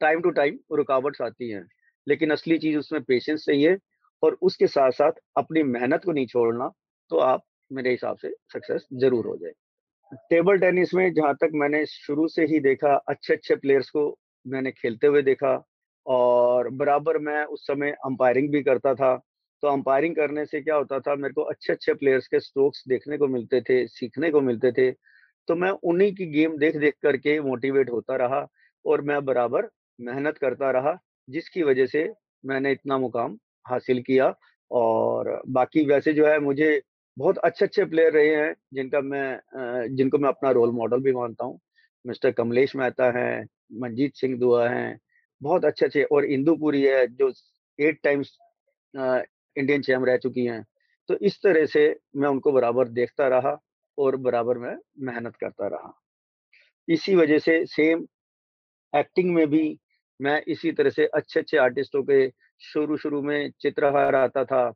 टाइम 0.00 0.20
टू 0.20 0.30
टाइम 0.32 0.58
रुकावट्स 0.72 1.22
आती 1.22 1.50
हैं। 1.50 1.64
लेकिन 2.06 2.30
असली 2.30 2.58
चीज़ 2.58 2.76
उसमें 2.78 3.02
पेशेंस 3.02 3.44
चाहिए 3.44 3.76
और 4.22 4.38
उसके 4.42 4.66
साथ 4.66 4.90
साथ 4.92 5.12
अपनी 5.36 5.62
मेहनत 5.64 6.04
को 6.04 6.12
नहीं 6.12 6.26
छोड़ना 6.26 6.70
तो 7.10 7.18
आप 7.18 7.42
मेरे 7.70 7.90
हिसाब 7.90 8.16
से 8.16 8.30
सक्सेस 8.52 8.86
ज़रूर 8.94 9.26
हो 9.26 9.36
जाए। 9.36 9.52
टेबल 10.30 10.58
टेनिस 10.58 10.94
में 10.94 11.12
जहाँ 11.14 11.34
तक 11.34 11.50
मैंने 11.54 11.84
शुरू 11.86 12.28
से 12.28 12.44
ही 12.46 12.60
देखा 12.60 12.94
अच्छे 13.08 13.34
अच्छे 13.34 13.56
प्लेयर्स 13.56 13.90
को 13.90 14.04
मैंने 14.46 14.70
खेलते 14.72 15.06
हुए 15.06 15.22
देखा 15.22 15.52
और 16.06 16.68
बराबर 16.72 17.18
मैं 17.18 17.44
उस 17.46 17.66
समय 17.66 17.90
अंपायरिंग 18.04 18.50
भी 18.52 18.62
करता 18.62 18.94
था 18.94 19.16
तो 19.62 19.68
अंपायरिंग 19.68 20.14
करने 20.16 20.44
से 20.46 20.60
क्या 20.60 20.74
होता 20.76 20.98
था, 21.00 21.14
मेरे 21.16 21.34
को 21.34 21.42
अच्छे 21.42 21.72
अच्छे 21.72 21.94
प्लेयर्स 21.94 22.26
के 22.28 22.40
स्ट्रोक्स 22.40 22.84
देखने 22.88 23.18
को 23.18 23.26
मिलते 23.28 23.60
थे, 23.60 23.86
सीखने 23.88 24.30
को 24.30 24.40
मिलते 24.40 24.72
थे 24.72 24.90
तो 25.48 25.54
मैं 25.56 25.70
उन्हीं 25.70 26.14
की 26.14 26.26
गेम 26.26 26.56
देख 26.58 26.76
देख 26.76 26.94
करके 27.02 27.38
मोटिवेट 27.40 27.90
होता 27.90 28.16
रहा 28.16 28.46
और 28.84 29.00
मैं 29.02 29.24
बराबर 29.24 29.68
मेहनत 29.98 30.38
करता 30.38 30.70
रहा, 30.70 30.96
जिसकी 31.28 31.62
वजह 31.62 31.86
से 31.86 32.08
मैंने 32.44 32.72
इतना 32.72 32.98
मुकाम 32.98 33.38
हासिल 33.66 34.02
किया 34.02 34.34
और 34.70 35.40
बाकी 35.48 35.84
वैसे 35.86 36.12
जो 36.12 36.26
है 36.26 36.38
मुझे 36.40 36.80
बहुत 37.16 37.38
अच्छे 37.38 37.64
अच्छे 37.64 37.84
प्लेयर 37.84 38.12
रहे 38.12 38.34
हैं, 38.36 38.54
जिनका 38.74 39.00
मैं 39.00 39.94
जिनको 39.96 40.18
मैं 40.18 40.28
अपना 40.28 40.50
रोल 40.50 40.70
मॉडल 40.72 41.00
भी 41.02 41.12
मानता 41.12 41.44
हूँ। 41.44 41.58
मिस्टर 42.04 42.30
कमलेश 42.32 42.74
मेहता 42.76 43.10
हैं 43.18 43.46
मंजीत 43.80 44.14
सिंह 44.16 44.38
दुआ 44.38 44.68
हैं, 44.68 44.98
बहुत 45.40 45.64
अच्छे 45.64 45.86
अच्छे 45.86 46.02
और 46.04 46.24
इंदुपुरी 46.26 46.82
है, 46.82 47.06
जो 47.08 47.32
एट 47.78 48.00
टाइम्स 48.04 48.36
इंडियन 48.94 49.82
चैम 49.82 50.04
रह 50.04 50.16
चुकी 50.16 50.44
हैं। 50.44 50.64
तो 51.08 51.16
इस 51.16 51.40
तरह 51.42 51.66
से 51.66 51.88
मैं 52.16 52.28
उनको 52.28 52.52
बराबर 52.52 52.88
देखता 52.90 53.28
रहा 53.28 53.58
और 53.98 54.16
बराबर 54.16 54.58
में 54.58 54.76
मेहनत 55.00 55.36
करता 55.36 55.68
रहा। 55.68 55.92
इसी 56.88 57.14
वजह 57.14 57.38
से 57.38 57.64
सेम 57.66 58.06
एक्टिंग 58.92 59.34
में 59.34 59.46
भी 59.50 59.78
मैं 60.20 60.40
इसी 60.48 60.72
तरह 60.72 60.90
से 60.90 61.06
अच्छे 61.06 61.40
अच्छे 61.40 61.56
आर्टिस्टों 61.56 62.02
के 62.02 62.28
शुरू 62.62 62.96
शुरू 62.96 63.22
में 63.22 63.50
चित्रहार 63.60 64.14
आता 64.14 64.44
था, 64.44 64.70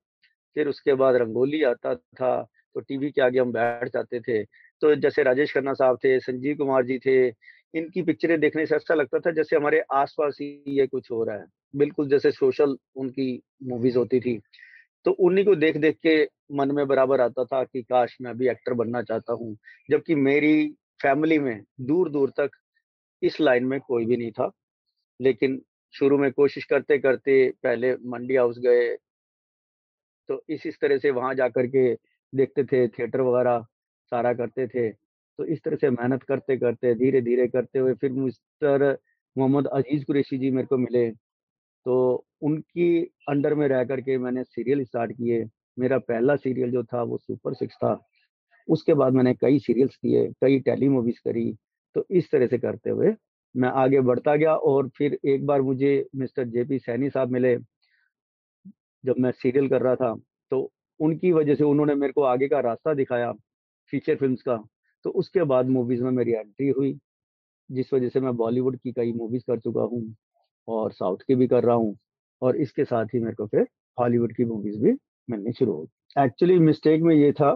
फिर 0.56 0.69
उसके 0.69 0.94
बाद 0.94 1.16
रंगोली 1.16 1.62
आता 1.62 1.94
था 1.94 2.42
तो 2.76 2.80
टीवी 2.80 3.10
के 3.10 3.22
आगे 3.22 3.38
हम 3.38 3.52
बैठ 3.52 3.88
जाते 3.88 4.20
थे। 4.20 4.42
तो 4.82 4.94
जैसे 4.94 5.22
राजेश 5.22 5.52
खन्ना 5.54 5.72
साहब 5.72 5.98
थे, 6.04 6.18
संजीव 6.20 6.56
कुमार 6.56 6.84
जी 6.84 6.98
थे, 6.98 7.26
इनकी 7.75 8.02
पिक्चरें 8.02 8.38
देखने 8.40 8.66
से 8.66 8.76
ऐसा 8.76 8.94
लगता 8.94 9.18
था 9.18 9.30
जैसे 9.30 9.56
हमारे 9.56 9.82
आसपास 9.92 10.38
ही 10.40 10.62
ये 10.68 10.86
कुछ 10.86 11.10
हो 11.10 11.22
रहा 11.25 11.36
है। 11.36 11.44
बिल्कुल 11.75 12.08
जैसे 12.08 12.30
सोशल 12.30 12.76
उनकी 12.96 13.42
मूवीज़ 13.62 13.98
होती 13.98 14.20
थी। 14.20 14.40
तो 15.06 15.10
उन्हीं 15.20 15.44
को 15.44 15.54
देख 15.56 15.76
देख 15.76 15.99
के 16.06 16.22
मन 16.56 16.72
में 16.75 16.87
बराबर 16.88 17.20
आता 17.20 17.44
था 17.44 17.62
कि 17.64 17.82
काश 17.82 18.16
मैं 18.22 18.37
भी 18.38 18.49
एक्टर 18.49 18.75
बनना 18.75 19.02
चाहता 19.02 19.32
हूँ, 19.32 19.56
जबकि 19.90 20.14
मेरी 20.16 20.66
फैमिली 21.02 21.38
में 21.38 21.62
दूर 21.80 22.11
दूर 22.11 22.30
तक 22.30 22.50
इस 23.23 23.40
लाइन 23.40 23.64
में 23.66 23.80
कोई 23.80 24.06
भी 24.06 24.16
नहीं 24.16 24.32
था। 24.32 24.50
लेकिन 25.21 25.61
शुरू 25.94 26.18
में 26.18 26.30
कोशिश 26.32 26.64
करते 26.66 26.99
करते 26.99 27.35
पहले 27.62 27.94
मंडी 28.06 28.37
हाउस 28.37 28.59
गए। 28.61 28.97
तो 30.28 30.42
इस 30.49 30.66
इस 30.66 30.78
तरह 30.80 30.99
से 30.99 31.11
वहाँ 31.11 31.35
जाकर 31.35 31.66
के 31.66 31.92
देखते 32.32 32.64
थे, 32.64 32.87
थिएटर 32.88 33.21
वगैरह 33.21 33.61
सारा 34.12 34.32
करते 34.35 34.66
थे। 34.68 34.90
तो 34.90 35.44
इस 35.47 35.62
तरह 35.64 35.76
से 35.76 35.90
मेहनत 35.90 36.23
करते 36.23 36.56
करते 36.56 36.94
धीरे 36.94 37.21
धीरे 37.23 37.47
करते 37.49 37.78
हुए 37.78 37.94
फिर 37.94 38.12
मिस्टर 38.12 38.85
मोहम्मद 39.37 39.66
अज़ीज़ 39.68 40.04
कुरेशी 40.04 40.38
जी 40.38 40.50
मेरे 40.50 40.66
को 40.66 40.76
मिले। 40.78 41.11
तो 41.61 42.25
उनकी 42.42 43.00
अंडर 43.28 43.54
में 43.54 43.66
रह 43.68 43.84
करके 43.84 44.18
मैंने 44.18 44.44
सीरियल 44.44 44.84
स्टार्ट 44.84 45.12
किए। 45.12 45.44
मेरा 45.78 45.99
पहला 45.99 46.37
सीरियल 46.37 46.70
जो 46.70 46.82
था 46.84 47.02
वो 47.02 47.18
सुपर 47.18 47.54
सिक्स 47.54 47.76
था। 47.76 47.99
उसके 48.68 48.94
बाद 48.94 49.12
मैंने 49.12 49.34
कई 49.34 49.58
सीरियल्स 49.58 49.96
किए, 49.96 50.26
कई 50.40 50.58
टेली 50.61 50.88
मूवीज़ 50.88 51.20
करी। 51.25 51.52
तो 51.96 52.04
इस 52.11 52.30
तरह 52.30 52.46
से 52.46 52.58
करते 52.58 52.90
हुए 52.90 53.14
मैं 53.54 53.68
आगे 53.70 54.00
बढ़ता 54.00 54.34
गया 54.37 54.54
और 54.56 54.88
फिर 54.88 55.18
एक 55.26 55.46
बार 55.46 55.62
मुझे 55.62 56.06
मिस्टर 56.16 56.44
जे 56.49 56.64
पी 56.64 56.78
सैनी 56.78 57.11
साहब 57.11 57.30
मिले, 57.30 57.56
जब 59.04 59.14
मैं 59.18 59.30
सीरियल 59.32 59.68
कर 59.68 59.82
रहा 59.82 59.94
था। 59.96 60.14
तो 60.52 60.70
उनकी 61.00 61.32
वजह 61.32 61.54
से 61.54 61.64
उन्होंने 61.64 61.94
मेरे 61.94 62.12
को 62.12 62.22
आगे 62.22 62.49
का 62.49 62.61
रास्ता 62.61 62.94
दिखाया, 62.94 63.32
फीचर 63.92 64.16
फिल्म्स 64.16 64.42
का। 64.42 64.56
तो 65.04 65.11
उसके 65.11 65.44
बाद 65.44 65.68
मूवीज़ 65.68 66.02
में 66.04 66.11
मेरी 66.11 66.32
एंट्री 66.32 66.68
हुई, 66.68 66.99
जिस 67.70 67.92
वजह 67.94 68.08
से 68.08 68.20
मैं 68.20 68.37
बॉलीवुड 68.37 68.78
की 68.78 68.92
कई 68.92 69.12
मूवीज़ 69.12 69.42
कर 69.46 69.61
चुका 69.61 69.82
हूँ 69.82 70.14
और 70.68 70.92
साउथ 70.92 71.18
की 71.28 71.34
भी 71.34 71.46
कर 71.46 71.64
रहा 71.64 71.76
हूँ। 71.76 71.96
और 72.42 72.56
इसके 72.56 72.84
साथ 72.84 73.06
ही 73.14 73.20
मेरे 73.20 73.34
को 73.34 73.46
फिर 73.46 73.66
हॉलीवुड 73.99 74.32
की 74.37 74.44
मूवीज़ 74.44 74.78
भी 74.78 74.92
मिलनी 75.28 75.52
शुरू 75.52 75.72
हो 75.72 75.80
गई 75.80 76.25
एक्चुअली 76.25 76.58
मिस्टेक 76.61 77.02
में 77.02 77.14
ये 77.14 77.32
था 77.32 77.52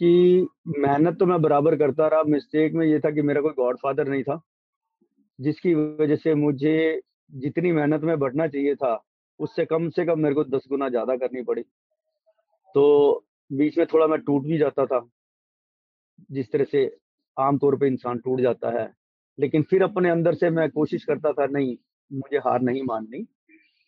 कि 0.00 0.46
मेहनत 0.78 1.18
तो 1.18 1.26
मैं 1.26 1.40
बराबर 1.42 1.76
करता 1.76 2.06
रहा। 2.08 2.22
मिस्टेक 2.24 2.74
में 2.74 2.86
ये 2.86 2.98
था 3.00 3.10
कि 3.10 3.22
मेरा 3.22 3.40
कोई 3.40 3.52
गॉडफादर 3.52 4.08
नहीं 4.08 4.22
था, 4.22 4.40
जिसकी 5.38 5.74
वजह 5.74 6.16
से 6.16 6.34
मुझे 6.34 7.00
जितनी 7.32 7.72
मेहनत 7.72 8.02
में 8.02 8.18
बढ़ना 8.18 8.46
चाहिए 8.46 8.74
था, 8.74 9.02
उससे 9.40 9.64
कम 9.64 9.88
से 9.88 10.04
कम 10.04 10.20
मेरे 10.20 10.34
को 10.34 10.44
दस 10.46 10.66
गुना 10.70 10.88
ज़्यादा 10.88 11.16
करनी 11.16 11.42
पड़ी। 11.42 11.62
तो 12.74 13.24
बीच 13.50 13.78
में 13.78 13.86
थोड़ा 13.86 14.06
मैं 14.06 14.20
टूट 14.20 14.42
भी 14.42 14.58
जाता 14.58 14.86
था, 14.86 15.00
जिस 16.30 16.50
तरह 16.52 16.64
से 16.64 16.84
आमतौर 17.36 17.76
पे 17.76 17.86
इंसान 17.86 18.18
टूट 18.18 18.40
जाता 18.40 18.70
है। 18.80 18.90
लेकिन 19.38 19.62
फिर 19.62 19.82
अपने 19.82 20.10
अंदर 20.10 20.34
से 20.34 20.50
मैं 20.50 20.68
कोशिश 20.70 21.04
करता 21.04 21.32
था, 21.32 21.46
नहीं, 21.46 21.76
मुझे 22.10 22.38
हार 22.38 22.60
नहीं 22.62 22.82
माननी। 22.82 23.26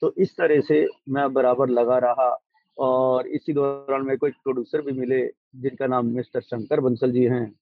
तो 0.02 0.12
इस 0.18 0.36
तरह 0.36 0.60
से 0.62 0.86
मैं 1.08 1.32
बराबर 1.32 1.68
लगा 1.70 1.98
रहा 1.98 2.28
और 2.76 3.26
इसी 3.28 3.52
दौरान 3.52 4.02
मेरे 4.02 4.16
को 4.16 4.26
एक 4.26 4.34
प्रोड्यूसर 4.44 4.82
भी 4.82 4.92
मिले, 4.92 5.22
जिनका 5.56 5.86
नाम 5.86 6.06
मिस्टर 6.08 6.40
शंकर 6.42 6.80
बंसल 6.80 7.12
जी 7.12 7.24
हैं। 7.26 7.52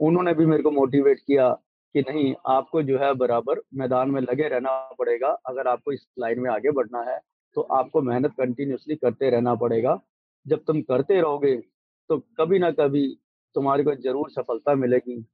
उन्होंने 0.00 0.34
भी 0.34 0.46
मेरे 0.46 0.62
को 0.62 0.70
मोटिवेट 0.72 1.18
किया 1.20 1.48
कि 1.94 2.00
नहीं, 2.02 2.34
आपको 2.48 2.82
जो 2.82 2.98
है 2.98 3.12
बराबर 3.16 3.60
मैदान 3.74 4.10
में 4.10 4.20
लगे 4.22 4.48
रहना 4.48 4.70
पड़ेगा। 4.98 5.28
अगर 5.46 5.68
आपको 5.68 5.92
इस 5.92 6.06
लाइन 6.18 6.40
में 6.40 6.50
आगे 6.50 6.70
बढ़ना 6.72 7.02
है 7.02 7.18
तो 7.56 7.60
आपको 7.72 8.02
मेहनत 8.02 8.32
कंटिन्यूसली 8.38 8.96
करते 8.96 9.30
रहना 9.30 9.54
पड़ेगा। 9.56 9.98
जब 10.46 10.62
तुम 10.66 10.80
करते 10.82 11.20
रहोगे 11.20 11.54
तो 12.10 12.18
कभी 12.38 12.58
ना 12.58 12.70
कभी 12.72 13.06
तुम्हारे 13.56 13.84
को 13.84 13.94
ज़रूर 13.96 14.30
सफलता 14.30 14.74
मिलेगी। 14.76 15.24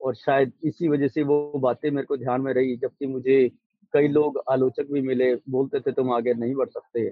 और 0.00 0.14
शायद 0.16 0.52
इसी 0.64 0.88
वजह 0.88 1.08
से 1.08 1.22
वो 1.22 1.58
बातें 1.58 1.90
मेरे 1.90 2.06
को 2.06 2.16
ध्यान 2.16 2.40
में 2.40 2.52
रही, 2.54 2.76
जबकि 2.76 3.06
मुझे 3.06 3.50
कई 3.94 4.08
लोग 4.10 4.42
आलोचक 4.50 4.92
भी 4.92 5.00
मिले, 5.02 5.34
बोलते 5.48 5.80
थे, 5.80 5.92
तुम 5.92 6.12
आगे 6.12 6.34
नहीं 6.34 6.54
बढ़ 6.54 6.68
सकते। 6.68 7.08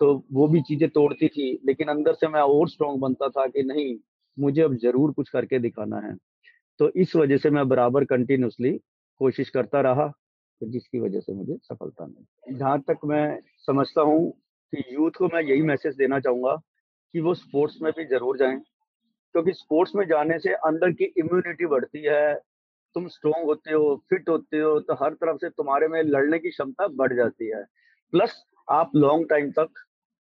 तो 0.00 0.14
वो 0.32 0.48
भी 0.48 0.60
चीज़ें 0.62 0.88
तोड़ती 0.90 1.28
थी, 1.28 1.52
लेकिन 1.66 1.88
अंदर 1.88 2.14
से 2.14 2.28
मैं 2.28 2.40
और 2.42 2.68
स्ट्रॉन्ग 2.70 3.00
बनता 3.00 3.28
था 3.30 3.46
कि 3.48 3.62
नहीं, 3.64 3.96
मुझे 4.36 4.62
अब 4.62 4.76
ज़रूर 4.78 5.12
कुछ 5.12 5.28
करके 5.30 5.58
दिखाना 5.60 6.00
है। 6.00 6.14
तो 6.80 6.90
इस 6.96 7.16
वजह 7.16 7.36
से 7.38 7.50
मैं 7.50 7.68
बराबर 7.68 8.04
कंटिन्यूसली 8.06 8.72
कोशिश 9.20 9.50
करता 9.50 9.80
रहा 9.82 10.06
तो 10.60 10.66
जिसकी 10.72 10.98
वजह 11.00 11.20
से 11.20 11.32
मुझे 11.34 11.56
सफलता 11.62 12.06
मिली। 12.06 12.56
जहाँ 12.56 12.78
तक 12.82 12.98
मैं 13.04 13.38
समझता 13.66 14.02
हूँ 14.02 14.30
कि 14.72 14.82
यूथ 14.94 15.10
को 15.18 15.26
मैं 15.26 15.42
यही 15.42 15.62
मैसेज 15.64 15.96
देना 15.96 16.20
चाहूँगा 16.20 16.54
कि 17.14 17.20
वो 17.20 17.34
स्पोर्ट्स 17.34 17.76
में 17.82 17.92
भी 17.96 18.04
ज़रूर 18.06 18.38
जाएँ, 18.38 18.58
क्योंकि 19.34 19.52
स्पोर्ट्स 19.52 19.94
में 19.96 20.04
जाने 20.06 20.38
से 20.38 20.52
अंदर 20.66 20.92
की 20.92 21.04
इम्यूनिटी 21.18 21.66
बढ़ती 21.66 22.02
है 22.04 22.34
तुम 22.96 23.08
स्ट्रोंग 23.08 23.44
होते 23.44 23.72
हो 23.72 23.94
फिट 24.10 24.28
होते 24.28 24.58
हो 24.58 24.78
तो 24.80 24.94
हर 24.96 25.14
तरफ़ 25.14 25.38
से 25.38 25.48
तुम्हारे 25.50 25.88
में 25.88 26.02
लड़ने 26.04 26.38
की 26.38 26.50
क्षमता 26.50 26.86
बढ़ 26.94 27.12
जाती 27.14 27.48
है। 27.48 27.62
प्लस 28.12 28.42
आप 28.68 28.90
लॉन्ग 28.96 29.28
टाइम 29.30 29.50
तक 29.52 29.68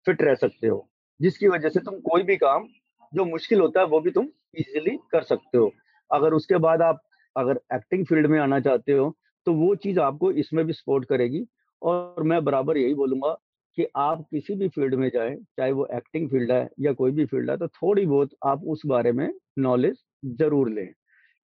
फिट 0.05 0.21
रह 0.21 0.35
सकते 0.35 0.67
हो, 0.67 0.87
जिसकी 1.19 1.47
वजह 1.49 1.69
से 1.69 1.79
तुम 1.81 1.99
कोई 2.01 2.23
भी 2.23 2.35
काम, 2.37 2.67
जो 3.13 3.25
मुश्किल 3.25 3.59
होता 3.59 3.79
है, 3.79 3.85
वो 3.87 3.99
भी 4.01 4.11
तुम 4.11 4.27
इजीली 4.55 4.97
कर 5.11 5.23
सकते 5.23 5.57
हो। 5.57 5.71
अगर 6.11 6.33
उसके 6.33 6.57
बाद 6.59 6.81
आप, 6.83 7.01
अगर 7.35 7.59
एक्टिंग 7.75 8.05
फ़ील्ड 8.05 8.27
में 8.27 8.39
आना 8.39 8.59
चाहते 8.61 8.93
हो 8.93 9.15
तो 9.47 9.53
वो 9.55 9.73
चीज़ 9.77 9.99
आपको 10.01 10.31
इसमें 10.33 10.65
भी 10.65 10.73
सपोर्ट 10.73 11.05
करेगी। 11.09 11.45
और 11.81 12.23
मैं 12.23 12.43
बराबर 12.45 12.77
यही 12.77 12.93
बोलूँगा 12.95 13.31
कि 13.77 13.85
आप 13.97 14.25
किसी 14.31 14.55
भी 14.55 14.67
फ़ील्ड 14.69 14.95
में 14.95 15.09
जाए, 15.09 15.35
चाहे 15.35 15.71
वो 15.71 15.87
एक्टिंग 15.93 16.29
फ़ील्ड 16.29 16.51
है 16.51 16.69
या 16.79 16.93
कोई 16.93 17.11
भी 17.11 17.25
फ़ील्ड 17.25 17.49
है 17.51 17.57
तो 17.57 17.67
थोड़ी 17.69 18.05
बहुत 18.05 18.29
आप 18.45 18.63
उस 18.67 18.81
बारे 18.87 19.11
में 19.11 19.29
नॉलेज 19.59 19.97
ज़रूर 20.39 20.69
लें। 20.71 20.87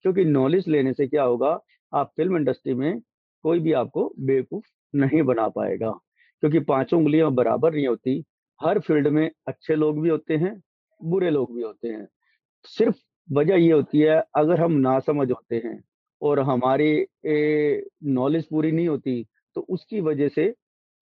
क्योंकि 0.06 0.26
नॉलेज 0.26 0.68
लेने 0.68 0.94
से 0.94 1.08
क्या 1.08 1.24
होगा, 1.24 1.60
आप 1.94 2.12
फ़िल्म 2.18 2.38
इंडस्ट्री 2.38 2.74
में 2.76 3.00
कोई 3.44 3.60
भी 3.60 3.74
आपको 3.74 4.12
बेवकूफ़ 4.22 4.66
नहीं 4.94 5.22
बना 5.24 5.48
पाएगा। 5.50 5.92
क्योंकि 6.44 6.60
पाँचों 6.62 7.00
उंगलियाँ 7.00 7.32
बराबर 7.34 7.74
नहीं 7.74 7.88
होती। 7.88 8.24
हर 8.60 8.80
फ़ील्ड 8.82 9.08
में 9.10 9.30
अच्छे 9.48 9.76
लोग 9.76 10.02
भी 10.02 10.10
होते 10.10 10.36
हैं, 10.38 10.56
बुरे 11.02 11.30
लोग 11.32 11.56
भी 11.56 11.62
होते 11.64 11.88
हैं। 11.90 12.08
सिर्फ़ 12.66 12.98
वजह 13.30 13.56
ये 13.58 13.72
होती 13.72 14.00
है, 14.02 14.24
अगर 14.38 14.62
हम 14.62 14.72
ना 14.80 15.00
समझ 15.02 15.30
होते 15.32 15.58
हैं 15.66 15.82
और 16.22 16.40
हमारी 16.42 16.94
नॉलेज 18.06 18.46
पूरी 18.50 18.72
नहीं 18.72 18.88
होती 18.88 19.24
तो 19.56 19.62
उसकी 19.70 20.02
वजह 20.02 20.30
से 20.30 20.54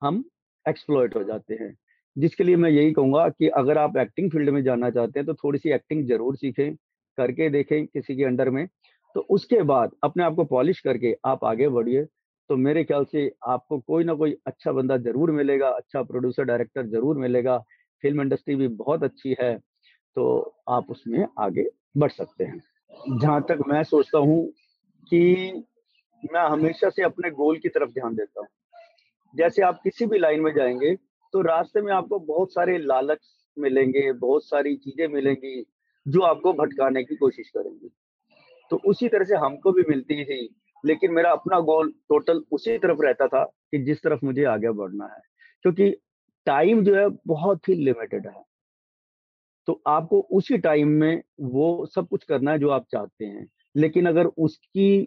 हम 0.02 0.24
एक्सप्लॉयट 0.66 1.16
हो 1.16 1.24
जाते 1.24 1.56
हैं। 1.56 1.76
जिसके 2.16 2.44
लिए 2.44 2.56
मैं 2.58 2.70
यही 2.72 2.94
कहूँगा 2.94 3.28
कि 3.30 3.48
अगर 3.58 3.78
आप 3.78 3.98
एक्टिंग 3.98 4.32
फ़ील्ड 4.32 4.50
में 4.52 4.64
जाना 4.64 4.90
चाहते 4.92 5.20
हैं 5.20 5.26
तो 5.28 5.34
थोड़ी 5.36 5.60
सी 5.60 5.72
एक्टिंग 5.74 6.06
ज़रूर 6.08 6.36
सीखें। 6.38 6.76
करके 7.18 7.50
देखें 7.50 7.86
किसी 7.88 8.16
के 8.16 8.24
अंडर 8.24 8.50
में 8.50 8.68
तो 9.16 9.22
उसके 9.30 9.62
बाद 9.64 9.92
अपने 10.04 10.24
आप 10.24 10.36
को 10.36 10.44
पॉलिश 10.46 10.80
करके 10.80 11.16
आप 11.26 11.44
आगे 11.46 11.68
बढ़िए। 11.70 12.04
तो 12.50 12.56
मेरे 12.58 12.84
ख्याल 12.84 13.06
से 13.06 13.32
आपको 13.48 13.80
कोई 13.80 14.04
ना 14.04 14.14
कोई 14.14 14.36
अच्छा 14.48 14.72
बंदा 14.72 14.98
ज़रूर 15.00 15.32
मिलेगा 15.32 15.68
अच्छा 15.70 16.02
प्रोड्यूसर 16.04 16.44
डायरेक्टर 16.44 16.86
ज़रूर 16.88 17.18
मिलेगा। 17.18 17.58
फ़िल्म 18.04 18.22
इंडस्ट्री 18.22 18.56
भी 18.56 18.68
बहुत 18.68 19.04
अच्छी 19.04 19.36
है 19.42 19.56
तो 20.18 20.56
आप 20.70 20.92
उसमें 20.92 21.26
आगे 21.40 21.66
बढ़ 21.98 22.12
सकते 22.12 22.44
हैं। 22.44 22.62
जहाँ 23.18 23.42
तक 23.42 23.60
मैं 23.68 23.84
सोचता 23.86 24.20
हूँ 24.20 24.46
कि 25.12 25.64
मैं 26.24 26.42
हमेशा 26.42 26.90
से 26.90 27.04
अपने 27.04 27.30
गोल 27.32 27.58
की 27.58 27.70
तरफ़ 27.70 27.92
ध्यान 27.92 28.16
देता 28.16 28.40
हूँ। 28.40 28.48
जैसे 29.34 29.62
आप 29.62 29.80
किसी 29.84 30.06
भी 30.06 30.20
लाइन 30.20 30.42
में 30.42 30.54
जाएँगे 30.54 30.96
तो 31.34 31.42
रास्ते 31.42 31.82
में 31.82 31.92
आपको 31.94 32.20
बहुत 32.22 32.54
सारे 32.54 32.78
लालच 32.78 33.20
मिलेंगे, 33.58 34.12
बहुत 34.14 34.46
सारी 34.46 34.76
चीज़ें 34.78 35.08
मिलेंगी। 35.08 35.62
जो 36.06 36.22
आपको 36.22 36.54
भटकाने 36.54 37.04
की 37.04 37.16
कोशिश 37.16 37.50
करेंगी। 37.50 37.90
तो 38.72 38.78
उसी 38.86 39.08
तरह 39.10 39.26
से 39.26 39.36
हमको 39.36 39.72
भी 39.72 39.84
मिलती 39.90 40.26
थी, 40.26 40.50
लेकिन 40.84 41.14
मेरा 41.14 41.32
अपना 41.32 41.60
गोल 41.62 41.92
टोटल 42.10 42.44
उसी 42.52 42.78
तरफ़ 42.78 43.02
रहता 43.02 43.28
था 43.28 43.44
कि 43.46 43.80
जिस 43.80 44.04
तरफ़ 44.04 44.26
मुझे 44.26 44.44
आगे 44.46 44.72
बढ़ना 44.72 45.06
है। 45.06 45.22
क्योंकि 45.64 45.92
टाइम 46.48 46.84
जो 46.84 46.96
है 46.96 47.10
बहुत 47.28 47.70
ही 47.70 47.76
लिमिटेड 47.76 48.28
है। 48.28 48.44
तो 49.68 49.82
आपको 49.88 50.20
उसी 50.32 50.58
टाइम 50.58 50.88
में 50.88 51.22
वो 51.42 51.86
सब 51.86 52.08
कुछ 52.08 52.24
करना 52.24 52.52
है 52.52 52.60
जो 52.60 52.70
आप 52.70 52.86
चाहते 52.92 53.26
हैं। 53.26 53.48
लेकिन 53.76 54.06
अगर 54.06 54.26
उसकी 54.26 55.02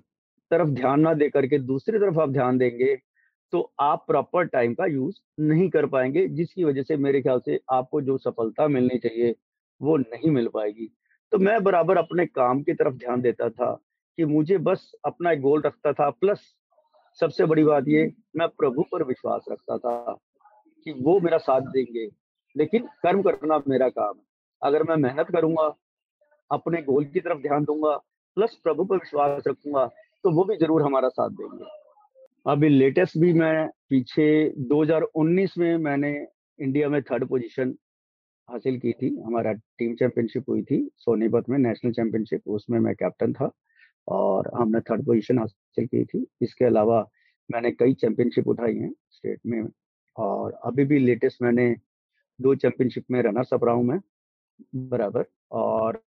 तरफ़ 0.50 0.68
ध्यान 0.68 1.00
ना 1.00 1.14
दे 1.14 1.28
करके 1.30 1.58
दूसरी 1.58 1.98
तरफ़ 1.98 2.18
आप 2.20 2.30
ध्यान 2.30 2.58
देंगे 2.58 2.96
तो 3.52 3.60
आप 3.80 4.04
प्रॉपर 4.06 4.44
टाइम 4.46 4.74
का 4.74 4.86
यूज़ 4.86 5.16
नहीं 5.40 5.68
कर 5.70 5.86
पाएँगे, 5.86 6.26
जिसकी 6.28 6.64
वजह 6.64 6.82
से 6.82 6.96
मेरे 6.96 7.20
ख्याल 7.22 7.40
से 7.40 7.58
आपको 7.70 8.00
जो 8.02 8.16
सफलता 8.18 8.68
मिलनी 8.68 8.98
चाहिए 8.98 9.34
वो 9.82 9.96
नहीं 9.96 10.30
मिल 10.30 10.48
पाएगी। 10.48 10.88
तो 11.32 11.38
मैं 11.38 11.62
बराबर 11.64 11.96
अपने 11.96 12.26
काम 12.26 12.62
की 12.62 12.74
तरफ़ 12.74 12.94
ध्यान 12.94 13.20
देता 13.20 13.48
था 13.50 13.72
कि 14.18 14.24
मुझे 14.24 14.58
बस 14.58 14.92
अपना 15.04 15.30
एक 15.32 15.40
गोल 15.40 15.62
रखता 15.62 15.92
था। 15.92 16.10
प्लस 16.10 16.40
सबसे 17.20 17.44
बड़ी 17.44 17.64
बात 17.64 17.84
ये, 17.88 18.12
मैं 18.36 18.48
प्रभु 18.48 18.82
पर 18.92 19.02
विश्वास 19.02 19.44
रखता 19.52 19.78
था 19.78 20.18
कि 20.86 20.92
वो 20.92 21.18
मेरा 21.20 21.38
साथ 21.38 21.60
देंगे। 21.60 22.08
लेकिन 22.56 22.86
कर्म 23.02 23.22
करना 23.22 23.62
मेरा 23.68 23.88
काम 23.88 24.16
है। 24.16 24.24
अगर 24.62 24.82
मैं 24.82 24.96
मेहनत 24.96 25.30
करूँगा, 25.32 25.74
अपने 26.50 26.82
गोल 26.82 27.04
की 27.04 27.20
तरफ़ 27.20 27.38
ध्यान 27.38 27.64
दूँगा, 27.64 27.96
प्लस 28.36 28.54
प्रभु 28.64 28.84
पर 28.84 28.96
विश्वास 28.96 29.42
रखूँगा 29.48 29.86
तो 30.24 30.30
वो 30.30 30.44
भी 30.44 30.56
ज़रूर 30.56 30.82
हमारा 30.82 31.08
साथ 31.08 31.30
देंगे। 31.30 31.64
अभी 32.46 32.68
लेटेस्ट 32.68 33.18
भी 33.18 33.32
मैं, 33.32 33.68
पीछे 33.88 34.52
2019 34.58 35.56
में 35.58 35.76
मैंने 35.76 36.10
इंडिया 36.58 36.88
में 36.88 37.02
थर्ड 37.02 37.28
पोजीशन 37.28 37.74
हासिल 38.48 38.78
की 38.78 38.92
थी। 38.92 39.08
हमारा 39.26 39.52
टीम 39.52 39.94
चैंपियनशिप 39.96 40.48
हुई 40.48 40.62
थी 40.62 40.78
सोनीपत 40.98 41.48
में, 41.48 41.58
नेशनल 41.58 41.92
चैंपियनशिप। 41.92 42.48
उसमें 42.48 42.78
मैं 42.80 42.94
कैप्टन 42.94 43.32
था 43.32 43.50
और 44.08 44.50
हमने 44.54 44.80
थर्ड 44.80 45.04
पोजीशन 45.06 45.38
हासिल 45.38 45.86
की 45.86 46.04
थी। 46.04 46.26
इसके 46.42 46.64
अलावा 46.64 47.06
मैंने 47.50 47.70
कई 47.72 47.94
चैंपियनशिप 47.94 48.48
उठाई 48.48 48.74
हैं 48.76 48.92
स्टेट 49.10 49.40
में 49.46 49.62
और 50.16 50.52
अभी 50.64 50.84
भी 50.84 50.98
लेटेस्ट 50.98 51.42
मैंने 51.42 51.74
दो 52.38 52.54
चैंपियनशिप 52.56 53.04
में 53.10 53.20
रनर्स 53.22 53.52
अप 53.54 53.64
रहा 53.64 53.74
हूँ 53.74 53.84
मैं, 53.84 54.00
बराबर 54.76 55.24
और 55.52 56.00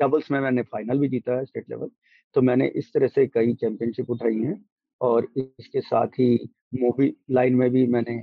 डबल्स 0.00 0.30
में 0.30 0.40
मैंने 0.40 0.62
फाइनल 0.62 0.98
भी 0.98 1.08
जीता 1.08 1.36
है 1.38 1.44
स्टेट 1.44 1.70
लेवल 1.70 1.90
तो 2.36 2.42
मैंने 2.42 2.66
इस 2.76 2.92
तरह 2.94 3.08
से 3.08 3.26
कई 3.26 3.54
चैंपियनशिप 3.54 4.10
उठाई 4.10 4.36
हैं 4.36 4.64
और 5.00 5.28
इसके 5.36 5.80
साथ 5.80 6.18
ही 6.18 6.28
मूवी 6.74 7.12
लाइन 7.30 7.54
में 7.54 7.70
भी 7.70 7.86
मैंने 7.86 8.22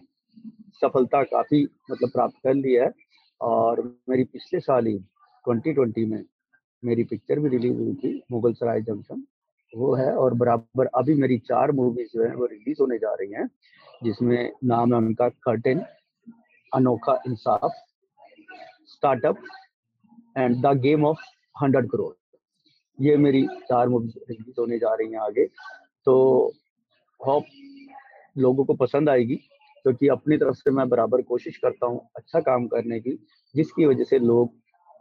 सफलता 0.82 1.22
काफ़ी 1.26 1.64
मतलब 1.92 2.10
प्राप्त 2.10 2.36
कर 2.44 2.54
लिया 2.54 2.84
है। 2.84 2.92
और 3.42 3.82
मेरी 4.10 4.24
पिछले 4.24 4.60
साल 4.60 4.88
ही 4.88 4.98
2020 5.46 6.06
में 6.08 6.24
मेरी 6.84 7.04
पिक्चर 7.04 7.40
भी 7.40 7.50
रिलीज़ 7.50 7.78
हुई 7.78 7.94
थी, 7.94 8.22
मुगल 8.32 8.54
सराय 8.54 8.82
जंक्शन 8.82 9.24
वो 9.74 9.94
है 9.96 10.12
और 10.18 10.34
बराबर 10.34 10.86
अभी 10.96 11.14
मेरी 11.14 11.38
चार 11.40 11.72
मूवीज़ 11.72 12.10
जो 12.14 12.24
है 12.24 12.36
वो 12.36 12.46
रिलीज़ 12.46 12.78
होने 12.82 12.98
जा 12.98 13.14
रही 13.14 13.32
हैं, 13.34 13.48
जिसमें 14.04 14.52
नाम 14.64 14.94
है 14.94 14.98
उनका 14.98 15.30
curtain 15.30 15.84
Anokha 16.72 17.22
Insaaf 17.28 17.72
startup 18.88 19.38
and 20.38 20.56
the 20.66 20.78
game 20.82 21.06
of 21.06 21.20
hundred 21.64 21.90
crore 21.92 22.14
ये 23.00 23.16
मेरी 23.18 23.46
चार 23.70 23.90
मूवीज़ 23.90 24.18
रिलीज़ 24.30 24.60
होने 24.60 24.78
जा 24.80 24.94
रही 24.94 25.12
हैं 25.12 25.20
आगे। 25.20 25.46
तो 26.08 26.14
होप 27.20 27.46
लोगों 28.36 28.66
को 28.66 28.74
पसंद 28.74 29.10
आएगी। 29.10 29.40
क्योंकि 29.84 30.08
तो 30.08 30.16
अपनी 30.16 30.38
तरफ़ 30.38 30.56
से 30.56 30.72
मैं 30.72 30.90
बराबर 30.90 31.22
कोशिश 31.22 31.58
करता 31.58 31.86
हूँ 31.86 32.10
अच्छा 32.16 32.40
काम 32.40 32.68
करने 32.68 33.00
की, 33.00 33.12
जिसकी 33.56 33.86
वजह 33.86 34.04
से 34.04 34.20
लोग 34.20 34.54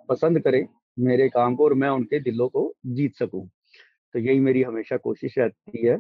पसंद 0.09 0.41
करें 0.41 0.67
मेरे 0.99 1.29
काम 1.29 1.57
को 1.57 1.65
और 1.65 1.75
मैं 1.75 1.89
उनके 1.89 2.21
दिलों 2.21 2.49
को 2.49 2.75
जीत 2.87 3.17
सकूँ। 3.17 3.49
तो 4.15 4.19
यही 4.19 4.41
मेरी 4.41 4.63
हमेशा 4.63 4.97
कोशिश 4.97 5.39
रहती 5.39 5.87
है। 5.87 5.97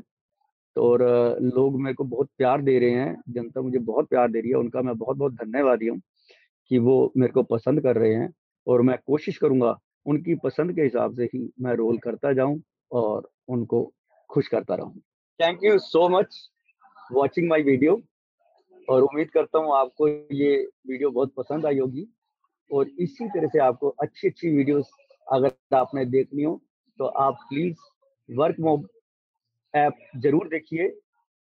तो 0.77 0.83
और 0.83 1.03
लोग 1.43 1.81
मेरे 1.81 1.95
को 1.95 2.05
बहुत 2.05 2.29
प्यार 2.39 2.63
दे 2.63 2.79
रहे 2.79 2.91
हैं, 2.91 3.23
जनता 3.29 3.61
मुझे 3.61 3.79
बहुत 3.79 4.09
प्यार 4.09 4.31
दे 4.31 4.41
रही 4.41 4.51
है, 4.51 4.57
उनका 4.57 4.83
मैं 4.83 4.99
बहुत 4.99 5.17
बहुत 5.17 5.35
धन्यवादी 5.35 5.87
हूँ 5.87 6.01
कि 6.69 6.79
वो 6.79 7.13
मेरे 7.17 7.33
को 7.33 7.43
पसंद 7.43 7.81
कर 7.81 7.97
रहे 7.97 8.15
हैं 8.15 8.33
और 8.67 8.83
मैं 8.83 8.99
कोशिश 9.07 9.39
करूँगा 9.39 9.79
उनकी 10.07 10.35
पसंद 10.35 10.75
के 10.75 10.83
हिसाब 10.83 11.15
से 11.15 11.25
ही 11.25 11.53
मैं 11.61 11.75
रोल 11.75 11.99
करता 11.99 12.33
जाऊँ 12.33 12.63
और 12.93 13.31
उनको 13.49 13.93
खुश 14.29 14.49
करता 14.49 14.75
रहूँ। 14.75 15.01
Thank 15.41 15.59
you 15.65 15.79
so 15.79 16.09
much 16.09 16.51
watching 17.13 17.49
my 17.49 17.63
video 17.63 18.03
और 18.89 19.03
उम्मीद 19.03 19.31
करता 19.31 19.59
हूँ 19.59 19.75
आपको 19.77 20.09
ये 20.09 20.57
वीडियो 20.89 21.11
बहुत 21.11 21.33
पसंद 21.37 21.67
आई 21.67 21.79
होगी। 21.79 22.07
और 22.71 22.89
इसी 23.01 23.29
तरह 23.29 23.49
से 23.49 23.59
आपको 23.59 23.89
अच्छी 24.03 24.29
अच्छी 24.29 24.51
वीडियोस 24.57 24.91
अगर 25.27 25.77
आपने 25.77 26.05
देखनी 26.07 26.43
हो 26.43 26.61
तो 26.99 27.05
आप 27.05 27.39
प्लीज़ 27.49 27.77
वर्क 28.29 28.57
मोब 28.61 28.89
ऐप 29.75 29.99
ज़रूर 30.17 30.49
देखिए। 30.49 30.93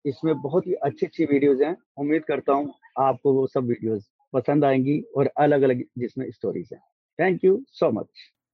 इसमें 0.06 0.34
बहुत 0.41 0.67
ही 0.67 0.74
अच्छी 0.75 1.06
अच्छी 1.06 1.25
वीडियोस 1.25 1.62
हैं। 1.62 1.75
उम्मीद 2.00 2.24
करता 2.25 2.53
हूँ 2.53 2.74
आपको 3.00 3.34
वो 3.34 3.46
सब 3.48 3.67
वीडियोस 3.67 4.10
पसंद 4.34 4.65
आएँगी 4.65 5.00
और 5.17 5.29
अलग 5.39 5.62
अलग 5.62 5.84
जिसमें 6.00 6.29
स्टोरीज 6.32 6.70
हैं। 6.74 6.82
Thank 7.20 7.44
you 7.44 7.62
so 7.70 7.91
much 7.91 8.08